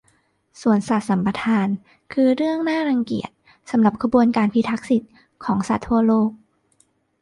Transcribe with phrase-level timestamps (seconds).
[0.61, 1.67] สวนสัตว์สัมปทาน
[2.13, 3.29] คือเรื่องน่ารังเกียจ
[3.71, 5.09] สำหรับขบวนการพิทักษ์สิทธิ
[5.45, 6.29] ของสัตว์ทั่วโลก